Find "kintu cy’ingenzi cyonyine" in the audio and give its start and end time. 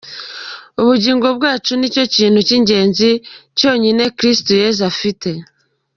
2.15-4.03